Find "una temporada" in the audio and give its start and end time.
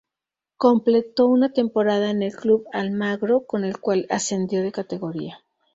1.27-2.09